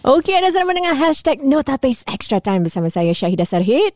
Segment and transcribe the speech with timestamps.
[0.00, 3.92] Okey, ada sama dengan hashtag Notabase Extra Time bersama saya Syahidah Sarhid.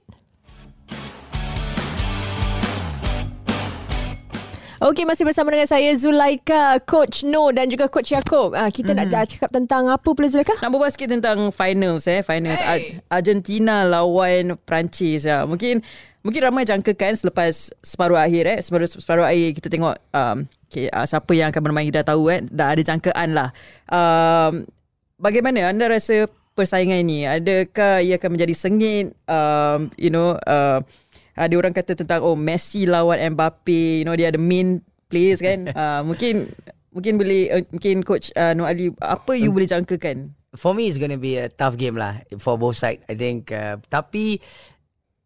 [4.84, 8.52] Okey, masih bersama dengan saya Zulaika, Coach No dan juga Coach Yaakob.
[8.52, 9.16] Ah, kita mm-hmm.
[9.16, 10.60] nak cakap tentang apa pula Zulaika?
[10.60, 13.00] Nak berbual sikit tentang finals eh, finals Hey.
[13.08, 15.48] Ar- Argentina lawan Perancis ya.
[15.48, 15.80] Mungkin
[16.20, 21.08] mungkin ramai jangkakan selepas separuh akhir eh, separuh separuh akhir kita tengok um, okay, uh,
[21.08, 23.48] siapa yang akan bermain kita dah tahu eh, dah ada jangkaan lah.
[23.88, 24.68] Um,
[25.18, 27.26] bagaimana anda rasa persaingan ini?
[27.26, 29.14] Adakah ia akan menjadi sengit?
[29.26, 30.80] Um, you know, uh,
[31.34, 35.70] ada orang kata tentang oh Messi lawan Mbappe, you know dia ada main players kan.
[35.78, 36.50] uh, mungkin
[36.94, 40.32] mungkin boleh uh, mungkin coach uh, Nur Ali apa you boleh jangkakan?
[40.54, 43.02] For me, it's going to be a tough game lah for both side.
[43.10, 43.50] I think.
[43.50, 44.38] Uh, tapi,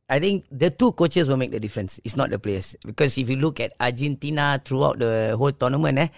[0.09, 2.01] I think the two coaches will make the difference.
[2.01, 6.09] It's not the players because if you look at Argentina throughout the whole tournament, eh,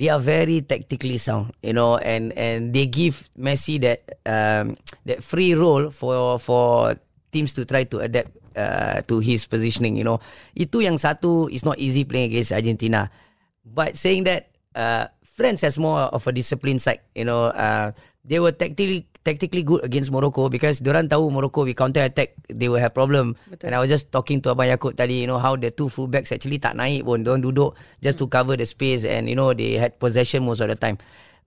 [0.00, 5.20] they are very tactically sound, you know, and and they give Messi that um, that
[5.20, 6.96] free role for for
[7.28, 10.16] teams to try to adapt uh, to his positioning, you know.
[10.56, 13.12] Itu yang satu is not easy playing against Argentina.
[13.60, 17.52] But saying that, uh, France has more of a disciplined side, you know.
[17.52, 17.92] Uh,
[18.24, 22.68] they were tactically tactically good against Morocco because diorang tahu Morocco we counter attack they
[22.68, 23.36] will have problem.
[23.48, 23.68] Betul.
[23.68, 26.32] And I was just talking to Abang Yaakob tadi, you know how the two fullbacks
[26.32, 29.76] actually tak naik pun, diorang duduk just to cover the space and you know they
[29.76, 30.96] had possession most of the time.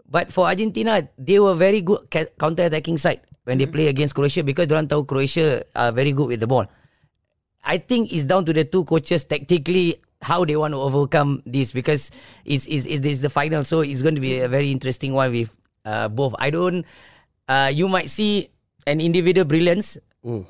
[0.06, 2.06] But for Argentina, they were very good
[2.38, 6.30] counter attacking side when they play against Croatia because diorang tahu Croatia are very good
[6.30, 6.70] with the ball.
[7.64, 11.72] I think it's down to the two coaches tactically how they want to overcome this
[11.72, 12.12] because
[12.46, 15.32] it's is is this the final so it's going to be a very interesting one
[15.32, 15.52] with
[15.86, 16.36] uh, both.
[16.40, 16.86] I don't
[17.48, 18.50] uh, you might see
[18.88, 19.98] an individual brilliance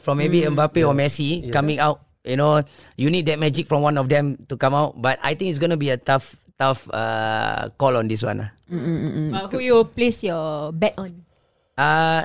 [0.02, 2.02] from maybe Mbappe or Messi coming out.
[2.24, 2.64] You know,
[2.96, 4.96] you need that magic from one of them to come out.
[4.96, 8.48] But I think it's to be a tough tough uh, call on this one.
[8.48, 8.50] ah.
[8.72, 11.12] Uh, who you place your bet on?
[11.74, 12.22] Uh,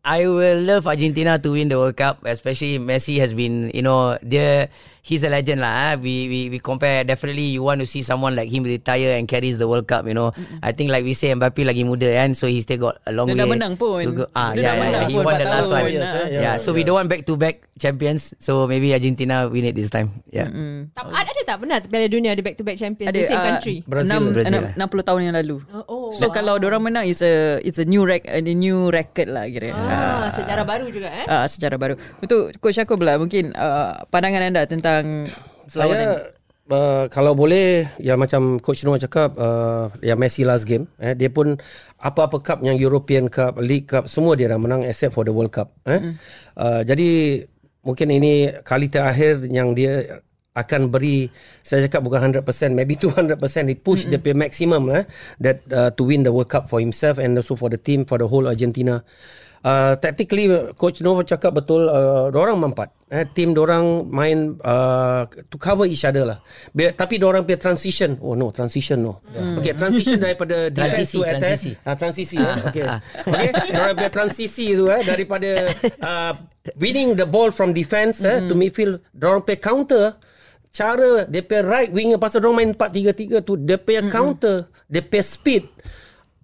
[0.00, 4.16] I will love Argentina to win the World Cup, especially Messi has been, you know,
[4.24, 4.72] dia
[5.04, 5.92] he's a legend lah.
[5.92, 5.92] ah.
[6.00, 9.60] We we we compare definitely you want to see someone like him retire and carries
[9.60, 10.32] the World Cup, you know.
[10.64, 13.28] I think like we say Mbappe lagi muda kan, so he still got a long
[13.28, 13.44] Dia way.
[13.44, 14.00] dah menang pun.
[14.08, 14.24] to go.
[14.32, 15.08] Ah, Dia dah yeah, yeah, menang yeah.
[15.12, 15.84] He pun won the last one.
[15.84, 18.32] Yes, Yeah, eh, yeah, so we don't want back to back champions.
[18.40, 20.24] So maybe Argentina win it this time.
[20.32, 20.48] Yeah.
[20.96, 23.36] Tak, ada, ada tak pernah Piala Dunia ada back to back champions Ada the same
[23.36, 23.76] uh, country?
[23.84, 24.08] Brazil.
[24.16, 25.56] enam- Brazil, enam- 60 tahun yang lalu.
[25.76, 26.06] Oh, oh.
[26.16, 29.74] So kalau orang menang is a it's a new rec a new record lah kira.
[29.74, 31.26] ah, sejarah baru juga eh.
[31.26, 31.98] Ah, secara baru.
[32.22, 35.26] Untuk coach aku pula mungkin uh, pandangan anda tentang.
[35.68, 36.30] Saya
[36.70, 41.32] uh, kalau boleh ya macam coach Noah cakap uh, ya Messi last game eh dia
[41.32, 41.56] pun
[41.98, 45.50] apa-apa cup yang European Cup, League Cup semua dia dah menang except for the World
[45.50, 45.98] Cup eh.
[45.98, 46.12] Mm.
[46.54, 47.10] Uh, jadi
[47.82, 50.22] mungkin ini kali terakhir yang dia
[50.58, 51.30] akan beri
[51.62, 52.42] saya cakap bukan 100%
[52.74, 53.38] maybe 200%
[53.70, 54.20] he push mm-hmm.
[54.20, 55.04] the maximum eh
[55.38, 58.18] that uh, to win the World Cup for himself and also for the team for
[58.18, 59.02] the whole Argentina.
[59.58, 60.46] Uh, tactically
[60.78, 66.06] coach Nova cakap betul uh, orang mampat eh team orang main uh, to cover each
[66.06, 66.38] other lah.
[66.70, 69.18] Biar, tapi orang punya transition oh no transition no.
[69.34, 69.58] Yeah.
[69.58, 71.58] okay transition daripada defense to attack.
[71.58, 71.70] transisi.
[71.82, 72.36] ah transisi.
[72.38, 72.84] Eh okay.
[73.26, 75.50] Okay orang punya transisi tu eh daripada
[76.06, 76.32] uh,
[76.78, 80.04] winning the ball from defense eh to midfield orang punya counter
[80.78, 85.24] cara dia punya right winger pasal orang main 4-3-3 tu dia punya counter dia punya
[85.26, 85.66] speed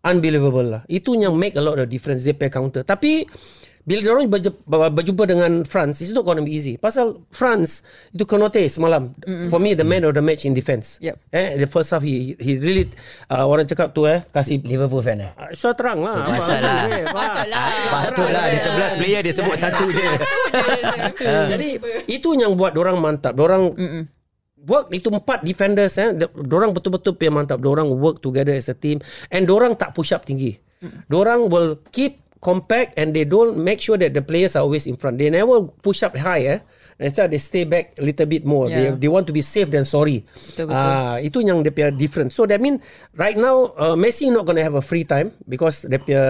[0.05, 0.83] unbelievable lah.
[0.87, 2.83] Itu yang make a lot of difference dia punya counter.
[2.84, 3.25] Tapi
[3.84, 4.33] bila dia orang
[4.97, 6.81] berjumpa dengan France, it's not going to be easy.
[6.81, 7.84] Pasal France
[8.17, 9.12] itu Konote semalam.
[9.28, 9.53] Mm-hmm.
[9.53, 10.97] For me the man of the match in defense.
[11.05, 11.21] Yep.
[11.28, 12.89] Eh the first half he he really
[13.28, 15.33] uh, orang cakap tu eh kasih Liverpool fan eh?
[15.37, 16.17] uh, so terang lah.
[16.17, 16.89] Masalah.
[16.89, 17.67] eh, Patutlah.
[17.93, 20.05] Patutlah dia 11 player dia sebut satu je.
[21.53, 21.69] Jadi
[22.09, 23.37] itu yang buat orang mantap.
[23.37, 23.77] Orang
[24.67, 26.13] work itu empat defenders eh
[26.51, 27.61] orang betul-betul punya mantap.
[27.65, 29.01] Orang work together as a team
[29.33, 30.61] and orang tak push up tinggi.
[31.09, 35.01] Orang will keep compact and they don't make sure that the players are always in
[35.01, 35.17] front.
[35.17, 36.61] They never push up high eh.
[36.95, 38.71] Instead they stay back a little bit more.
[38.71, 38.95] Yeah.
[38.95, 40.23] They they want to be safe than sorry.
[40.31, 40.95] Betul, betul.
[40.95, 42.31] Ah, itu yang dia punya different.
[42.31, 42.79] So that mean
[43.19, 46.25] right now uh, Messi not going to have a free time because dia punya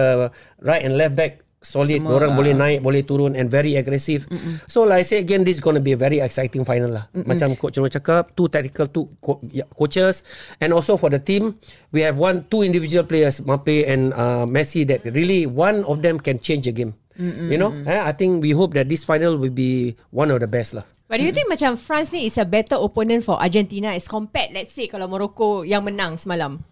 [0.65, 1.97] right and left back solid.
[1.97, 2.37] Semua, orang ah.
[2.37, 4.29] boleh naik, boleh turun and very aggressive.
[4.29, 4.61] Mm-mm.
[4.69, 7.09] So like I say again this is going to be a very exciting final lah.
[7.11, 7.25] Mm-mm.
[7.25, 10.21] Macam coach Nur cakap, two tactical two co- yeah, coaches
[10.61, 11.57] and also for the team
[11.89, 16.21] we have one two individual players Mbappe and uh, Messi that really one of them
[16.21, 16.93] can change the game.
[17.17, 17.49] Mm-mm.
[17.49, 20.51] You know, eh, I think we hope that this final will be one of the
[20.51, 20.85] best lah.
[21.05, 24.51] But do you think macam France ni is a better opponent for Argentina as compared
[24.57, 26.65] let's say kalau Morocco yang menang semalam?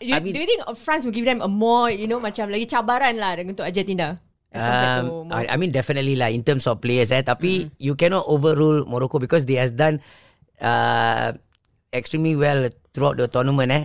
[0.00, 2.48] You, I mean- do you think France will give them a more, you know, macam
[2.48, 4.16] lagi cabaran lah untuk Argentina?
[4.50, 5.30] Um?
[5.30, 9.22] I, I mean definitely lah in terms of players eh tapi you cannot overrule Morocco
[9.22, 10.02] because they has done
[10.58, 11.30] uh,
[11.94, 13.84] extremely well throughout the tournament eh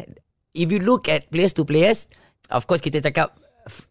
[0.57, 2.09] if you look at players to players
[2.49, 3.37] of course kita cakap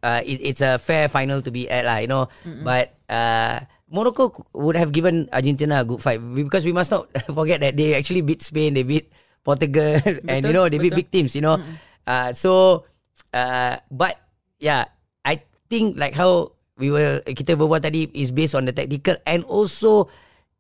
[0.03, 2.27] uh, it, it's a fair final to be at lah, you know.
[2.63, 7.07] But uh, Morocco would have given Argentina a good fight because we must not
[7.39, 9.11] forget that they actually beat Spain, they beat
[9.45, 10.01] Portugal,
[10.33, 11.05] and you know they beat betul.
[11.05, 11.61] big teams, you know.
[12.09, 12.83] Uh, so,
[13.31, 14.17] uh, but
[14.59, 14.89] yeah,
[15.23, 19.45] I think like how we were kita berbual tadi is based on the tactical and
[19.47, 20.09] also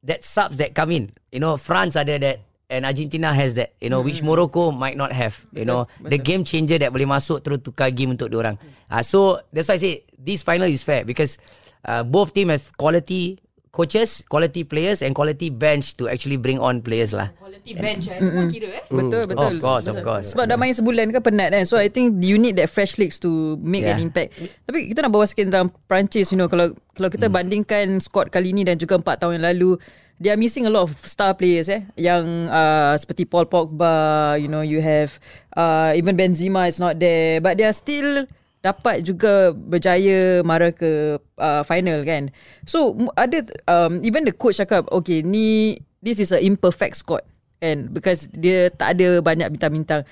[0.05, 1.11] that subs that come in.
[1.33, 3.73] You know, France ada that and Argentina has that.
[3.81, 5.41] You know, which Morocco might not have.
[5.57, 8.61] You know, the game changer that boleh masuk terus tukar game untuk orang.
[8.93, 11.41] Uh, so that's why I say this final is fair because
[11.89, 13.41] uh, both team have quality
[13.75, 17.35] coaches, quality players and quality bench to actually bring on players lah.
[17.35, 18.23] Quality bench eh.
[18.23, 18.83] Pun kira eh.
[18.87, 19.51] Betul betul.
[19.51, 20.31] Of course, of course.
[20.31, 21.67] Sebab dah main sebulan kan penat kan.
[21.67, 23.99] So I think you need that fresh legs to make Yeah.
[23.99, 24.39] an impact.
[24.63, 27.35] Tapi kita nak bawa sikit tentang Perancis you know kalau kalau kita Hmm.
[27.35, 29.75] bandingkan squad kali ni dan juga 4 tahun yang lalu
[30.23, 34.47] they are missing a lot of star players eh yang uh, seperti Paul Pogba, you
[34.47, 35.19] know you have
[35.59, 38.23] uh, even Benzema is not there but they are still
[38.65, 42.33] dapat juga berjaya mara ke uh, final kan.
[42.65, 47.21] So ada um, even the coach cakap okay ni this is a imperfect squad
[47.61, 50.09] and because dia tak ada banyak bintang-bintang.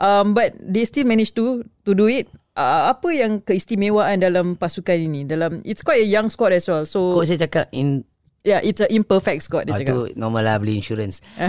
[0.00, 2.32] Um, but they still manage to to do it.
[2.56, 5.28] Uh, apa yang keistimewaan dalam pasukan ini?
[5.28, 6.88] Dalam it's quite a young squad as well.
[6.88, 8.08] So Coach saya cakap in
[8.44, 9.94] yeah, it's a imperfect squad dia ah, cakap.
[9.94, 11.20] tu normal lah beli insurance.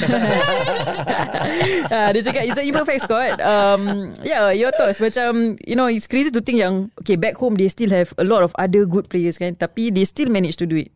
[1.92, 3.36] Ah, dia cakap it's a imperfect squad.
[3.44, 7.60] Um, yeah, your thoughts macam you know it's crazy to think yang okay back home
[7.60, 10.64] they still have a lot of other good players kan, tapi they still manage to
[10.64, 10.92] do it.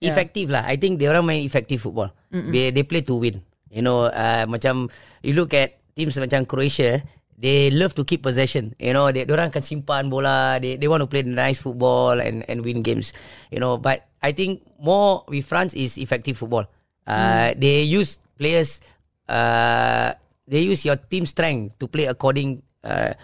[0.00, 0.12] yeah.
[0.12, 0.64] effective lah.
[0.64, 2.12] I think they orang main effective football.
[2.30, 3.40] They they play to win.
[3.72, 4.92] You know, uh, macam
[5.24, 7.00] you look at teams macam Croatia,
[7.36, 8.74] they love to keep possession.
[8.80, 10.56] You know, they orang akan simpan bola.
[10.58, 13.12] They they want to play nice football and and win games.
[13.52, 16.66] You know, but I think more with France is effective football.
[17.06, 18.82] Uh, They use players.
[19.28, 20.16] Uh,
[20.48, 22.64] they use your team strength to play according.
[22.82, 23.14] Uh,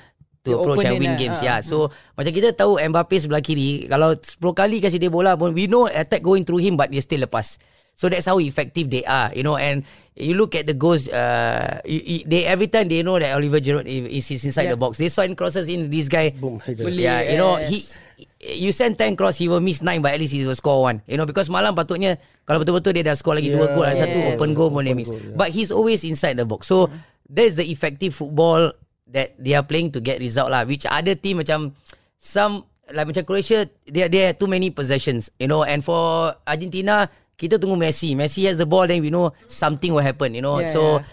[0.43, 1.19] to approach and win lah.
[1.19, 1.38] games.
[1.38, 1.47] Ah.
[1.47, 1.58] Yeah.
[1.62, 1.87] So
[2.19, 5.87] macam kita tahu Mbappe sebelah kiri, kalau 10 kali kasih dia bola pun we know
[5.87, 7.62] attack going through him but dia still lepas.
[7.94, 9.56] So that's how effective they are, you know.
[9.56, 9.85] And
[10.17, 13.61] you look at the goals, uh, you, you- they every time they know that Oliver
[13.61, 14.75] Giroud is, is inside Yeah.
[14.75, 14.99] the box.
[14.99, 16.35] They sign crosses in this guy.
[16.35, 16.59] Boom.
[16.67, 17.79] Yeah, you know he.
[17.83, 17.99] yes.
[18.43, 20.99] You send 10 cross He will miss 9 But at least he will score one
[21.06, 23.71] You know Because malam patutnya Kalau betul-betul Dia dah score lagi Yeah.
[23.71, 24.35] 2 gol Satu Yes.
[24.35, 26.91] open goal pun dia miss But he's always inside the box So
[27.31, 28.75] That's the effective football
[29.15, 31.71] That they are playing To get result lah Which other team macam
[32.19, 37.06] Some Like macam Croatia They they have too many possessions You know And for Argentina
[37.37, 38.14] Kita tunggu Messi.
[38.14, 40.61] Messi has the ball Then we know Something will happen You know?
[40.61, 41.05] Yeah, So yeah.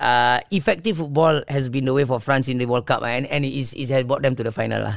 [0.00, 3.44] uh, Effective football Has been the way for France In the World Cup And, and
[3.44, 4.96] it, is, it has brought them to the final lah.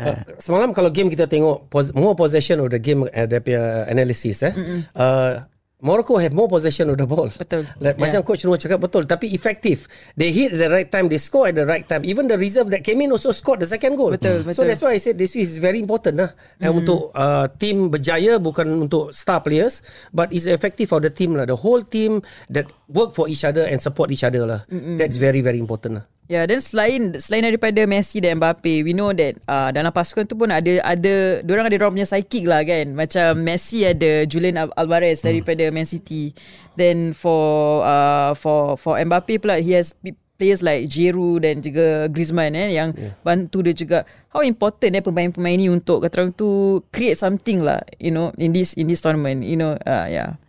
[0.00, 3.84] Uh, semalam kalau game kita tengok pos- more possession of the game uh, dia punya
[3.88, 4.52] analysis eh.
[4.96, 5.44] Uh,
[5.84, 7.28] Morocco have more possession of the ball.
[7.28, 7.68] Betul.
[7.76, 8.08] Like, Yeah.
[8.08, 9.84] Macam coach Noor cakap betul tapi effective.
[10.16, 12.08] They hit at the right time, they score at the right time.
[12.08, 14.08] Even the reserve that came in also scored the second goal.
[14.08, 14.64] Betul, So betul.
[14.64, 16.30] that's why I said this is very important lah.
[16.56, 21.36] And untuk uh, team berjaya bukan untuk star players but is effective for the team
[21.36, 21.44] lah.
[21.44, 24.64] The whole team that work for each other and support each other lah.
[24.72, 26.04] That's very very important lah.
[26.24, 30.32] Yeah, then selain selain daripada Messi dan Mbappe, we know that uh, dalam pasukan tu
[30.32, 32.96] pun ada ada orang ada orang punya psychic lah kan.
[32.96, 36.32] Macam Messi ada Julian Al- Alvarez daripada Man City.
[36.80, 39.92] Then for uh, for for Mbappe pula he has
[40.40, 43.12] players like Giroud dan juga Griezmann eh yang yeah.
[43.20, 44.08] bantu dia juga.
[44.32, 48.56] How important eh pemain-pemain ni untuk kata orang tu create something lah, you know, in
[48.56, 50.40] this in this tournament, you know, uh, yeah.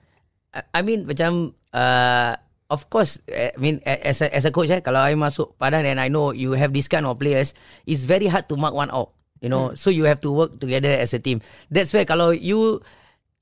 [0.55, 4.69] I- I mean macam uh, of course I mean a- as a, as a coach
[4.73, 7.53] eh kalau I masuk Padang and I know you have this kind of players
[7.85, 9.77] it's very hard to mark one out you know?
[9.77, 11.37] So you have to work together as a team.
[11.69, 12.81] That's where kalau you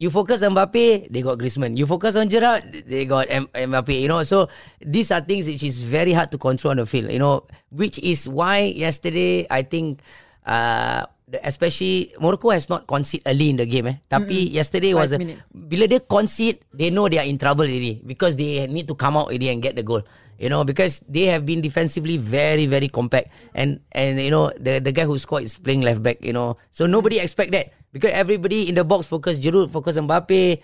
[0.02, 1.80] you focus on Mbappe they got Griezmann.
[1.80, 4.20] You focus on Gerrard they got M- Mbappe you know?
[4.28, 4.52] So
[4.84, 7.48] these are things which is very hard to control on the field you know?
[7.72, 10.04] Which is why yesterday I think
[10.44, 11.08] uh,
[11.42, 15.20] especially Morocco has not conceded early in the game eh tapi yesterday Five was a,
[15.20, 15.40] minute.
[15.50, 19.18] bila dia concede they know they are in trouble already because they need to come
[19.18, 20.06] out already and get the goal
[20.38, 24.78] you know because they have been defensively very very compact and and you know the
[24.84, 28.14] the guy who scored is playing left back you know so nobody expect that because
[28.14, 30.62] everybody in the box focus Giroud focus Mbappe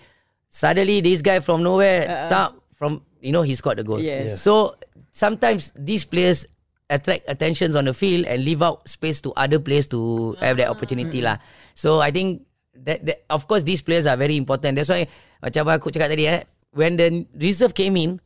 [0.50, 2.28] suddenly this guy from nowhere Uh-uh.
[2.30, 4.34] tap from you know he scored the goal Yes.
[4.34, 4.42] Yes.
[4.42, 4.74] so
[5.14, 6.46] sometimes these players
[6.90, 10.68] attract attentions on the field and leave out space to other players to have that
[10.68, 11.38] opportunity lah.
[11.78, 12.42] So I think
[12.74, 14.76] that, that of course these players are very important.
[14.76, 15.06] That's why
[15.40, 16.42] macam aku cakap tadi eh,
[16.74, 18.18] when the reserve came in,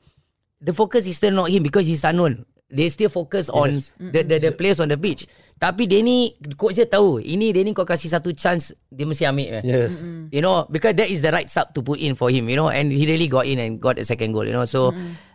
[0.64, 2.48] the focus is still not him because he's unknown.
[2.72, 5.28] They still focus on the, the the players on the pitch.
[5.60, 9.28] Tapi dia ni coach dia tahu, ini dia ni kau kasih satu chance dia mesti
[9.28, 9.60] ambil.
[9.60, 9.64] Eh.
[9.64, 10.02] Yes.
[10.34, 12.72] You know, because that is the right sub to put in for him, you know,
[12.72, 14.66] and he really got in and got a second goal, you know.
[14.66, 14.90] So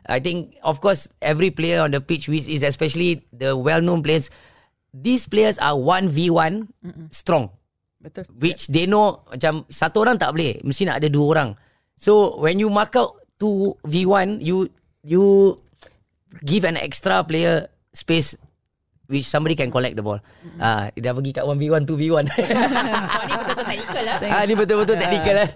[0.10, 4.04] I think, of course, every player on the pitch, which is especially the well known
[4.04, 4.28] players,
[4.92, 6.68] these players are 1v1
[7.14, 7.54] strong.
[8.02, 8.26] Betul.
[8.36, 11.50] Which they know macam satu orang tak boleh, mesti nak ada dua orang.
[12.00, 14.68] So when you mark out 2v1, you
[15.04, 15.56] you
[16.42, 18.38] give an extra player space
[19.10, 20.22] which somebody can collect the ball.
[20.62, 22.26] Ah, dia dah pergi kat 1v1, 2v1.
[23.20, 24.18] Oh, ni betul-betul technical lah.
[24.22, 25.48] ah, ni betul-betul technical lah.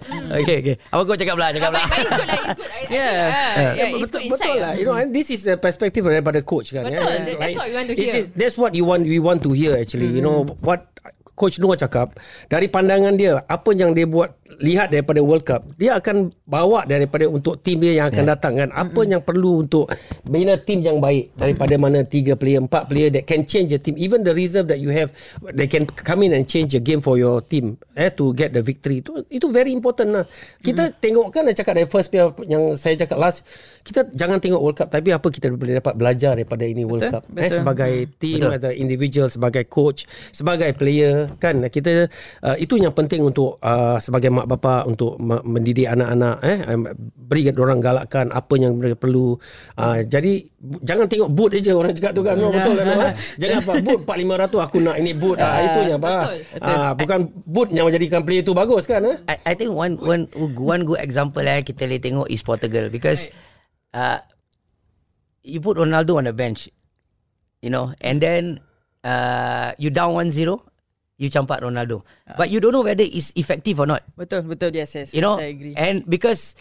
[0.42, 0.74] Okay, okay.
[0.90, 1.84] Apa kau cakap lah, cakap lah.
[1.84, 2.58] But it's good lah, it's good.
[2.58, 3.22] I- I- Yeah.
[3.24, 4.72] ah, yeah, it's betul, betul lah.
[4.74, 6.82] You know, and this is the perspective daripada coach kan.
[6.82, 6.98] Betul.
[6.98, 8.18] That- that's what we want to This hear.
[8.20, 9.02] is- that's what you want.
[9.04, 10.10] We want to hear actually.
[10.10, 10.90] You know what
[11.34, 12.14] Coach Noah cakap
[12.46, 17.24] dari pandangan dia apa yang dia buat lihat daripada World Cup dia akan bawa daripada
[17.26, 18.32] untuk tim dia yang akan yeah.
[18.36, 18.68] datang kan.
[18.70, 19.88] Apa yang perlu untuk
[20.28, 23.96] bina tim yang baik daripada mana tiga player empat player that can change the team.
[23.96, 25.10] Even the reserve that you have
[25.56, 28.60] they can come in and change the game for your team eh to get the
[28.60, 29.00] victory.
[29.00, 30.24] Itu itu very important lah.
[30.60, 33.48] Kita tengok kan saya cakap dari first player yang saya cakap last
[33.80, 37.14] kita jangan tengok World Cup tapi apa kita boleh dapat belajar daripada ini World Betul,
[37.16, 37.56] Cup eh betul.
[37.60, 38.56] sebagai team Betul.
[38.56, 41.64] as a individual sebagai coach sebagai player kan.
[41.72, 42.06] Kita
[42.44, 46.90] uh, itu yang penting untuk uh, sebagai mak bapa untuk me- mendidik anak-anak eh um,
[47.24, 49.40] beri orang galakkan apa yang mereka perlu.
[49.80, 50.44] Uh, jadi
[50.84, 52.36] jangan tengok boot aja orang cakap tu kan.
[52.36, 52.98] No, betul kan no?
[53.40, 56.14] jangan apa boot 4500 aku nak ini boot ah itu yang apa?
[56.60, 59.16] ah bukan boot yang menjadikan player tu bagus kan eh?
[59.30, 62.90] I, I think one one one good example eh kita boleh tengok is Portugal.
[62.90, 63.30] Because
[63.94, 64.18] uh,
[65.46, 66.66] you put Ronaldo on the bench,
[67.62, 68.58] you know, and then
[69.06, 70.34] uh, you down 1-0,
[71.16, 72.02] you campak Ronaldo.
[72.36, 74.02] But you don't know whether it's effective or not.
[74.18, 74.74] Betul, betul.
[74.74, 75.14] Yes, yes.
[75.14, 75.74] You know, I agree.
[75.78, 76.58] and because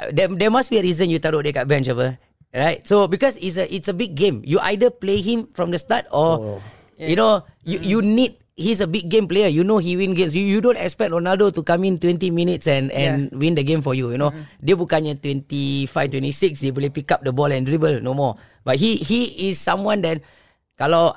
[0.00, 2.18] uh, there, there must be a reason you taruh dia kat bench apa.
[2.48, 2.80] Right?
[2.88, 4.40] So because it's a it's a big game.
[4.42, 6.58] You either play him from the start or
[6.96, 9.46] you know, you you need he's a big game player.
[9.46, 10.32] You know he win games.
[10.32, 13.84] You you don't expect Ronaldo to come in 20 minutes and and win the game
[13.84, 14.32] for you, you know.
[14.64, 18.34] Dia bukannya 25 26 dia boleh pick up the ball and dribble no more.
[18.64, 20.24] But he he is someone that
[20.80, 21.14] kalau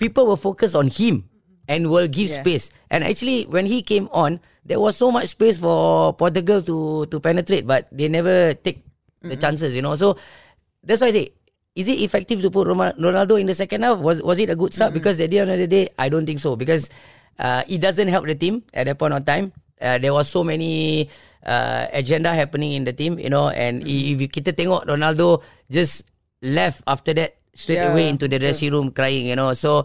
[0.00, 1.28] people will focus on him
[1.68, 2.40] and will give Yeah.
[2.44, 2.70] space.
[2.90, 7.16] And actually, when he came on, there was so much space for Portugal to to
[7.20, 8.84] penetrate, but they never take
[9.24, 9.72] the chances.
[9.76, 10.16] You know, so
[10.84, 11.26] that's why I say.
[11.74, 13.98] Is it effective to put Ronaldo in the second half?
[13.98, 14.94] Was was it a good sub?
[14.94, 16.54] Because at the end of the day, I don't think so.
[16.54, 16.86] Because
[17.34, 19.50] uh, it doesn't help the team at that point of time.
[19.82, 21.10] Uh, there was so many
[21.42, 23.50] uh, agenda happening in the team, you know.
[23.50, 26.06] And if you- kita tengok Ronaldo just
[26.46, 29.50] left after that straight Yeah, away into the dressing room crying, you know.
[29.58, 29.82] So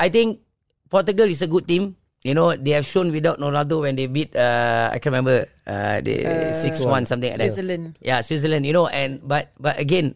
[0.00, 0.40] I think
[0.90, 1.94] Portugal is a good team.
[2.20, 6.04] You know, they have shown without Ronaldo when they beat uh, I can't remember uh,
[6.04, 7.48] the six one something like that.
[7.48, 7.96] Switzerland.
[8.04, 8.66] Yeah, Switzerland.
[8.68, 10.12] You know, and but but again,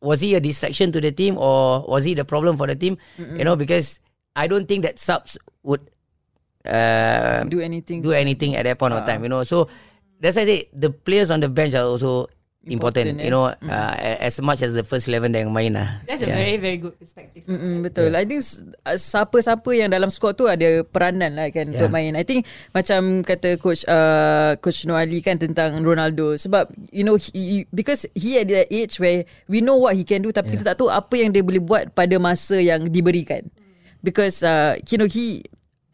[0.00, 2.96] was he a distraction to the team or was he the problem for the team?
[3.20, 4.00] You know, because
[4.32, 5.36] I don't think that subs
[5.68, 5.84] would
[6.64, 8.00] uh, Do anything.
[8.00, 9.22] do anything at that point of time.
[9.22, 9.68] You know, so
[10.20, 12.28] that's why I say the players on the bench are also
[12.64, 13.20] important.
[13.20, 13.24] Important, eh?
[13.28, 16.00] you know, uh, as much as the first eleven yang main lah.
[16.08, 17.44] That's a very, very good perspective.
[17.44, 18.08] Mm-mm, betul.
[18.12, 18.20] Yeah.
[18.20, 21.76] I think s- uh, siapa-siapa yang dalam squad tu ada peranan lah kan yeah.
[21.76, 22.16] untuk main.
[22.16, 27.30] I think macam kata coach uh, coach Noali kan tentang Ronaldo sebab you know he,
[27.60, 30.60] he- because he at that age where we know what he can do tapi yeah.
[30.60, 33.44] kita tak tahu apa yang dia boleh buat pada masa yang diberikan.
[34.04, 35.44] Because uh, you know he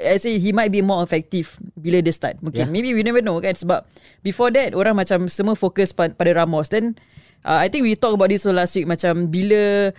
[0.00, 2.40] I say he might be more effective bila dia start.
[2.40, 2.72] Mungkin yeah.
[2.72, 3.84] maybe we never know kan sebab
[4.24, 6.96] before that orang macam semua fokus pa- pada Ramos then
[7.44, 9.92] uh, I think we talk about this also last week macam bila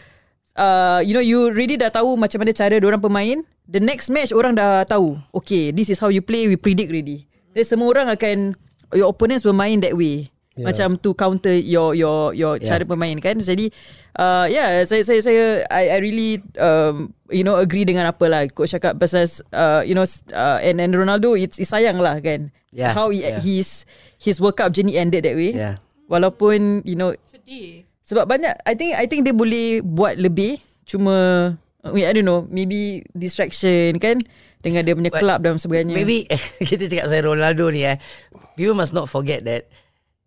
[0.58, 3.38] uh, you know you really dah tahu macam mana cara orang pemain
[3.70, 7.28] the next match orang dah tahu okay this is how you play we predict already
[7.54, 8.58] then semua orang akan
[8.96, 10.68] your opponents will main that way yeah.
[10.68, 12.68] macam to counter your your your yeah.
[12.68, 13.72] cara bermain kan jadi
[14.20, 18.42] uh, yeah saya saya saya I, I really um, you know agree dengan apa lah
[18.52, 20.04] coach cakap pasal uh, you know
[20.36, 23.36] uh, and and Ronaldo it's, it's sayang lah kan Yeah, how he, yeah.
[23.36, 23.84] his
[24.16, 25.84] his World Cup journey ended that way Yeah.
[26.08, 27.84] walaupun you know Sedih.
[28.08, 30.56] sebab banyak I think I think dia boleh buat lebih
[30.88, 31.52] cuma
[31.84, 34.24] I, don't know maybe distraction kan
[34.62, 35.98] dengan dia punya club dan sebagainya.
[35.98, 36.30] Maybe
[36.70, 37.98] kita cakap pasal Ronaldo ni eh.
[38.54, 39.66] People must not forget that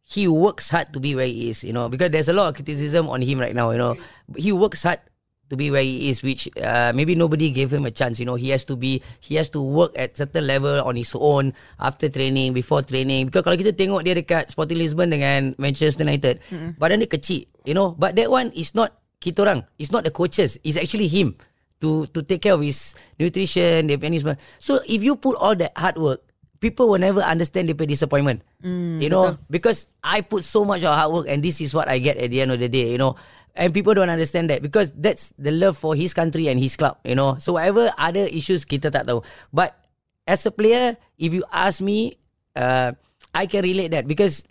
[0.05, 2.55] he works hard to be where he is, you know, because there's a lot of
[2.55, 3.97] criticism on him right now, you know.
[4.37, 5.01] He works hard
[5.49, 8.37] to be where he is, which uh, maybe nobody gave him a chance, you know.
[8.37, 12.09] He has to be, he has to work at certain level on his own after
[12.09, 13.33] training, before training.
[13.33, 16.77] Because kalau kita tengok dia dekat Sporting Lisbon dengan Manchester United, mm-hmm.
[16.77, 17.97] badan dia kecil, you know.
[17.97, 18.93] But that one is not
[19.25, 19.65] kita orang.
[19.81, 20.61] It's not the coaches.
[20.69, 21.33] It's actually him
[21.81, 24.21] to to take care of his nutrition, punya ni.
[24.61, 26.21] So if you put all that hard work,
[26.65, 28.41] people will never understand the disappointment.
[28.65, 31.93] Mm, you know, because I put so much of hard work and this is what
[31.93, 33.21] I get at the end of the day, you know.
[33.53, 36.97] And people don't understand that because that's the love for his country and his club,
[37.05, 37.37] you know.
[37.37, 39.21] So whatever other issues kita tak tahu.
[39.53, 39.77] But
[40.25, 42.17] as a player, if you ask me,
[42.57, 42.97] uh,
[43.37, 44.49] I can relate that because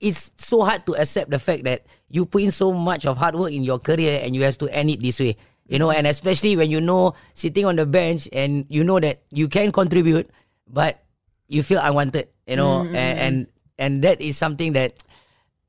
[0.00, 3.36] it's so hard to accept the fact that you put in so much of hard
[3.36, 5.36] work in your career and you have to end it this way.
[5.68, 9.22] You know, and especially when you know sitting on the bench and you know that
[9.30, 10.26] you can contribute,
[10.66, 10.98] but
[11.50, 12.30] you feel unwanted.
[12.46, 12.94] You know, Mm-hmm.
[12.96, 13.36] and, and
[13.76, 14.94] and that is something that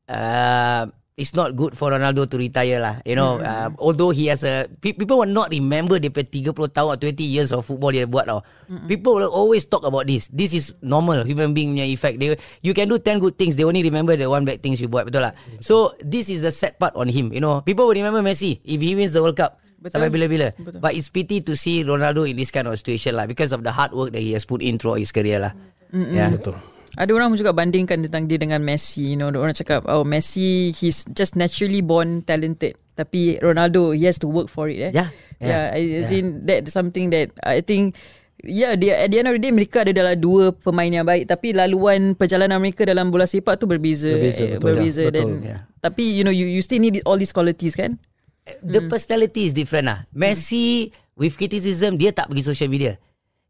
[0.10, 2.96] uh, it's not good for Ronaldo to retire lah.
[3.06, 6.74] You know, uh, although he has a pe- people will not remember dia punya 30
[6.74, 8.42] tahun atau 20 years of football dia buat tau.
[8.90, 10.26] People will always talk about this.
[10.34, 12.18] This is normal human being punya effect.
[12.18, 12.34] They
[12.66, 15.06] you can do 10 good things, they only remember the one bad things you buat,
[15.06, 15.38] betul lah.
[15.62, 17.30] So this is the sad part on him.
[17.30, 19.61] You know, people will remember Messi if he wins the World Cup.
[19.82, 19.98] Betul.
[19.98, 20.54] Sampai bila-bila.
[20.54, 20.78] Betul.
[20.78, 23.74] But it's pity to see Ronaldo in this kind of situation lah because of the
[23.74, 25.58] hard work that he has put in throughout his career lah.
[25.90, 26.38] Yeah.
[26.38, 26.56] Betul.
[27.02, 29.16] Ada orang juga bandingkan tentang dia dengan Messi.
[29.16, 32.78] You know, orang cakap, oh Messi, he's just naturally born talented.
[32.94, 34.92] Tapi Ronaldo, he has to work for it.
[34.92, 34.94] Eh?
[34.94, 35.10] Yeah,
[35.42, 37.98] Yeah, yeah, I, as in that's something that I think
[38.42, 41.06] Ya, yeah, dia at the end of the day mereka ada dalam dua pemain yang
[41.06, 44.10] baik tapi laluan perjalanan mereka dalam bola sepak tu berbeza.
[44.10, 44.66] Berbeza, eh, betul.
[44.66, 45.14] berbeza Betul.
[45.14, 45.60] dan Yeah.
[45.78, 48.02] tapi you know you you still need all these qualities kan?
[48.62, 50.00] The personality is different lah.
[50.14, 52.98] Messi with criticism dia tak pergi social media.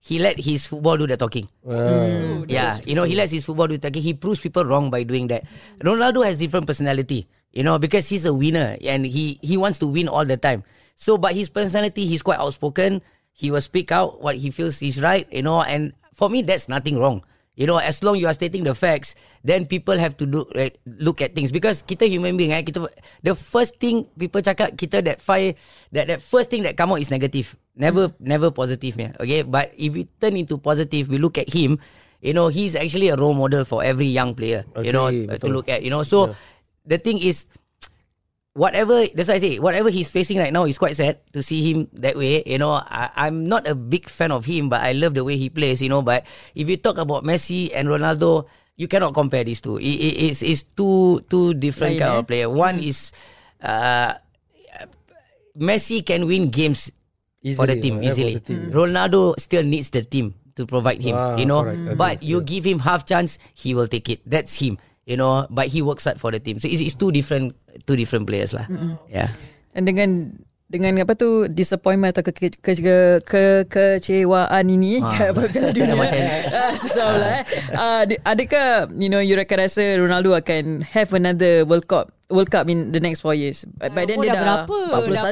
[0.02, 1.46] He let his football do the talking.
[1.62, 2.42] Ah.
[2.50, 4.02] yeah, you know he lets his football do the talking.
[4.02, 5.46] He proves people wrong by doing that.
[5.78, 7.30] Ronaldo has different personality.
[7.54, 10.66] You know because he's a winner and he he wants to win all the time.
[10.98, 13.06] So but his personality he's quite outspoken.
[13.32, 15.30] He will speak out what he feels is right.
[15.30, 17.22] You know and for me that's nothing wrong.
[17.62, 19.14] You know, as long you are stating the facts,
[19.46, 22.90] then people have to do right, look at things because kita human being, eh, kita
[23.22, 25.54] the first thing people cakap kita that five
[25.94, 29.14] that that first thing that come out is negative, never never positive, yeah.
[29.22, 31.78] Okay, but if we turn into positive, we look at him.
[32.18, 34.66] You know, he's actually a role model for every young player.
[34.82, 35.54] you know, uh, to betul.
[35.54, 35.86] look at.
[35.86, 36.34] You know, so
[36.82, 37.46] the thing is,
[38.54, 41.64] whatever that's why I say whatever he's facing right now is quite sad to see
[41.64, 42.44] him that way.
[42.46, 45.38] You know, I, I'm not a big fan of him, but I love the way
[45.38, 45.82] he plays.
[45.82, 49.78] You know, but if you talk about Messi and Ronaldo, you cannot compare these two.
[49.78, 52.20] It, it, it's it's two two different Lain, kind eh?
[52.20, 52.50] of player.
[52.50, 53.12] One is
[53.64, 54.14] uh,
[55.58, 56.92] Messi can win games
[57.56, 58.34] for the team yeah, easily.
[58.36, 58.72] the team.
[58.72, 61.16] Ronaldo still needs the team to provide him.
[61.16, 61.98] Ah, you know, correct.
[61.98, 64.22] But you give him half chance, he will take it.
[64.26, 64.78] That's him.
[65.12, 66.58] You know, but he works hard for the team.
[66.58, 67.52] So it's, it's two different
[67.84, 68.64] two different players lah.
[69.06, 69.28] Yeah.
[69.72, 70.10] Dan dengan
[70.66, 75.36] dengan apa tu disappointment atau ke, ke, ke, ke, kecewaan ini Ah.
[75.36, 75.94] Piala Dunia.
[75.94, 77.44] Macam- Ah, Susah pula eh.
[77.74, 82.48] Ah, di- adakah you know you akan rasa Ronaldo akan have another World Cup World
[82.48, 83.68] Cup in the next 4 years.
[83.76, 84.80] By, by then Umur dia dah dah berapa?
[85.04, 85.12] 41.
[85.12, 85.24] Dah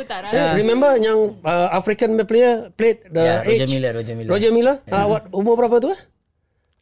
[0.00, 0.40] 41 tak rasa.
[0.56, 3.70] remember yang uh, African player played the Yeah, Roger age?
[3.70, 4.30] Miller, Roger Miller.
[4.32, 4.76] Roger Miller.
[4.88, 6.00] Ah, what umur berapa tu eh?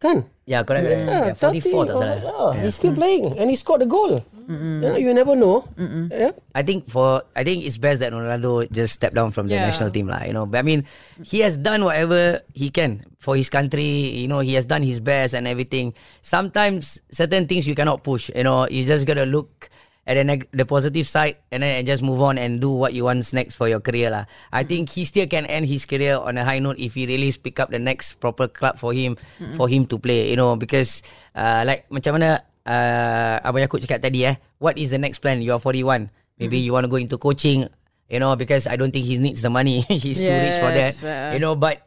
[0.04, 0.28] Kan?
[0.44, 0.84] Yeah, correct.
[0.84, 1.08] correct.
[1.08, 2.18] Yeah, 44 tak salah.
[2.28, 4.20] Oh, he's still playing and he scored the goal.
[4.44, 5.64] You, know, you never know.
[6.12, 6.36] Yeah.
[6.52, 9.72] I think for I think it's best that Ronaldo just step down from the Yeah.
[9.72, 10.28] national team lah.
[10.28, 10.84] You know, but I mean,
[11.24, 14.12] he has done whatever he can for his country.
[14.20, 15.96] You know, he has done his best and everything.
[16.20, 18.28] Sometimes certain things you cannot push.
[18.36, 19.72] You know, you just gotta look
[20.06, 22.92] at the, neg- the positive side and then and just move on and do what
[22.92, 24.24] you want next for your career lah.
[24.52, 27.32] I think he still can end his career on a high note if he really
[27.32, 29.16] pick up the next proper club for him
[29.56, 30.28] for him to play.
[30.28, 31.00] You know, because
[31.32, 35.40] uh, like macam mana uh, Abang Yaakob cakap tadi eh, what is the next plan?
[35.40, 36.10] You are 41.
[36.36, 37.62] Maybe you want to go into coaching,
[38.10, 39.86] you know, because I don't think he needs the money.
[39.88, 40.92] He's too rich for that.
[40.98, 41.30] Yes, uh.
[41.32, 41.86] You know, but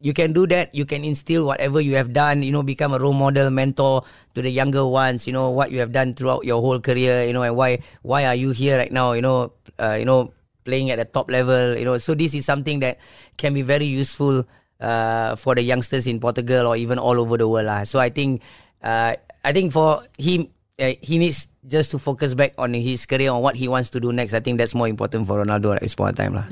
[0.00, 0.74] you can do that.
[0.74, 4.02] You can instill whatever you have done, you know, become a role model, mentor
[4.34, 7.32] to the younger ones, you know, what you have done throughout your whole career, you
[7.32, 10.32] know, and why why are you here right now, you know, uh, you know,
[10.64, 12.00] playing at the top level, you know.
[12.00, 12.98] So this is something that
[13.36, 14.48] can be very useful
[14.80, 17.68] uh, for the youngsters in Portugal or even all over the world.
[17.68, 17.84] Lah.
[17.84, 18.40] So I think
[18.80, 20.48] uh, I think for him
[20.80, 24.00] uh, he needs just to focus back on his career on what he wants to
[24.00, 24.32] do next.
[24.32, 26.46] I think that's more important for Ronaldo at this point in time lah.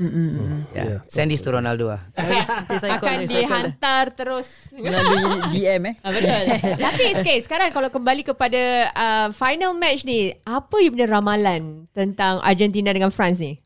[0.71, 1.01] Yeah.
[1.09, 2.01] Send this to Ronaldo lah.
[2.69, 4.69] Akan dihantar terus.
[4.77, 5.95] Melalui DM eh.
[6.05, 6.43] Ah, betul.
[6.85, 12.39] Tapi sikit sekarang kalau kembali kepada uh, final match ni, apa you punya ramalan tentang
[12.45, 13.57] Argentina dengan France ni?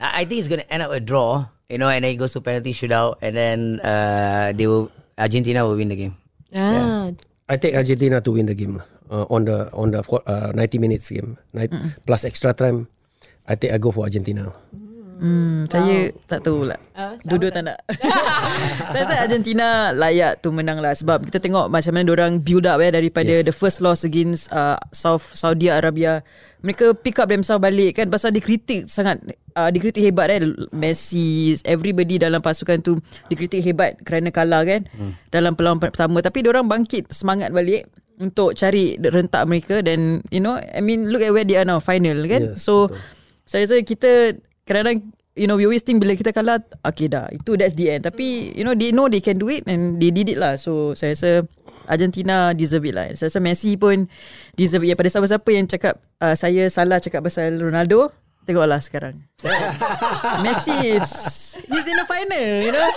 [0.00, 2.32] I think it's going to end up a draw, you know, and then it goes
[2.32, 4.88] to penalty shootout, and then uh, they will
[5.20, 6.16] Argentina will win the game.
[6.56, 7.12] Ah,
[7.52, 8.88] I take Argentina to win the game lah.
[9.10, 11.34] Uh, on the on the uh, 90 minutes game.
[11.50, 11.74] Night,
[12.06, 12.86] Plus extra time.
[13.42, 14.54] I think I go for Argentina.
[15.20, 16.64] Hmm, saya tak tahu.
[16.64, 17.78] Oh, sama Dua-dua tak nak.
[18.94, 22.80] saya rasa Argentina layak tu menang lah sebab kita tengok macam mana orang build up
[22.80, 23.44] eh daripada yes.
[23.44, 26.24] The first loss against uh, South Saudi Arabia.
[26.64, 29.20] Mereka pick up themselves balik kan pasal dikritik sangat
[29.56, 30.40] uh, dikritik hebat eh
[30.72, 33.00] Messi everybody dalam pasukan tu
[33.32, 35.32] dikritik hebat kerana kalah kan hmm.
[35.32, 37.88] dalam perlawanan pertama tapi orang bangkit semangat balik
[38.20, 41.80] untuk cari rentak mereka dan you know I mean look at where they are now
[41.80, 43.00] final kan Yes, so betul.
[43.48, 44.10] saya rasa kita
[44.68, 44.98] kadang-kadang
[45.34, 48.52] you know we always think bila kita kalah okay dah itu that's the end tapi
[48.52, 51.16] you know they know they can do it and they did it lah so saya
[51.16, 51.30] rasa
[51.88, 54.04] Argentina deserve it lah saya rasa Messi pun
[54.54, 58.12] deserve it pada siapa-siapa yang cakap uh, saya salah cakap pasal Ronaldo
[58.48, 59.20] Tengoklah sekarang.
[60.44, 61.10] Messi is
[61.68, 62.88] he's in the final, you know.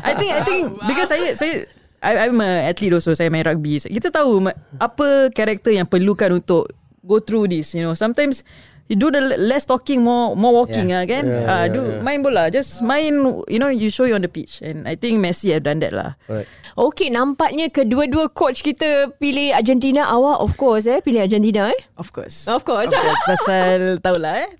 [0.00, 1.66] I think I think because saya saya
[2.02, 3.80] I, I'm a athlete also saya main rugby.
[3.80, 6.70] Kita tahu apa karakter yang perlukan untuk
[7.06, 7.94] go through this, you know.
[7.94, 8.42] Sometimes
[8.88, 11.02] you do the less talking more more walking yeah.
[11.02, 11.24] ah kan.
[11.26, 12.02] Yeah, Ah yeah, do yeah.
[12.02, 13.18] main bola, just main
[13.50, 15.92] you know you show you on the pitch and I think Messi have done that
[15.94, 16.14] lah.
[16.30, 16.46] Right.
[16.76, 20.06] Okay, nampaknya kedua-dua coach kita pilih Argentina.
[20.06, 21.80] Awak of course eh pilih Argentina eh.
[21.98, 22.46] Of course.
[22.46, 22.92] Of course.
[22.92, 24.50] Of course pasal tahulah eh.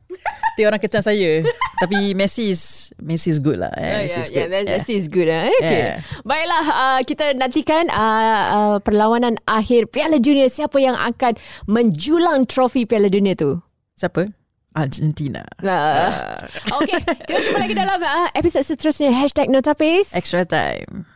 [0.56, 1.44] Dia orang kecam saya.
[1.84, 3.68] Tapi Messi is Messi is good lah.
[3.76, 3.84] Eh.
[3.84, 4.48] Yeah, Messi yeah, is yeah, good.
[4.48, 5.28] that, that is good.
[5.28, 5.52] Eh?
[5.60, 5.82] Okay.
[5.84, 5.96] Yeah.
[6.24, 10.48] Baiklah, uh, kita nantikan uh, uh, perlawanan akhir Piala Dunia.
[10.48, 11.36] Siapa yang akan
[11.68, 13.60] menjulang trofi Piala Dunia tu?
[13.96, 14.28] Siapa?
[14.76, 15.40] Argentina.
[15.64, 16.36] Uh,
[16.84, 19.08] okay, kita jumpa lagi dalam uh, episod seterusnya.
[19.08, 20.12] Hashtag Notapis.
[20.12, 21.08] Extra time.